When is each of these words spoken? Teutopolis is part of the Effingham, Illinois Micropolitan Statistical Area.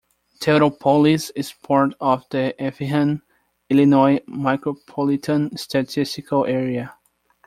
Teutopolis 0.39 1.29
is 1.35 1.53
part 1.53 1.93
of 2.01 2.25
the 2.31 2.59
Effingham, 2.59 3.21
Illinois 3.69 4.17
Micropolitan 4.27 5.55
Statistical 5.59 6.43
Area. 6.47 6.95